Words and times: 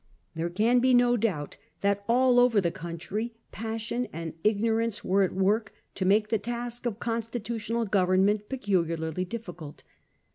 There 0.33 0.49
can 0.49 0.79
be 0.79 0.95
no 0.95 1.15
doubt 1.15 1.57
that 1.81 2.03
all 2.09 2.39
over 2.39 2.59
the 2.59 2.71
coun 2.71 2.97
try 2.97 3.29
passion 3.51 4.07
and 4.11 4.33
ignorance 4.43 5.03
were 5.05 5.21
at 5.21 5.31
work 5.35 5.73
to 5.93 6.05
make 6.05 6.29
the 6.29 6.39
task 6.39 6.87
of 6.87 6.97
constitutional 6.99 7.85
government 7.85 8.49
peculiarly 8.49 9.25
difficult. 9.25 9.83